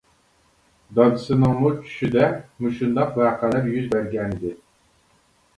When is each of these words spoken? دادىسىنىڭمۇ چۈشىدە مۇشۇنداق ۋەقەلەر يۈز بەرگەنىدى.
دادىسىنىڭمۇ 0.99 1.69
چۈشىدە 1.83 2.29
مۇشۇنداق 2.65 3.21
ۋەقەلەر 3.23 3.71
يۈز 3.77 3.87
بەرگەنىدى. 3.95 4.59